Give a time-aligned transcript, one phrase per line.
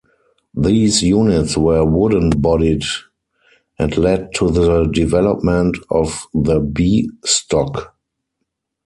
[0.55, 2.83] These units were wooden-bodied
[3.77, 7.95] and led to the development of the B Stock.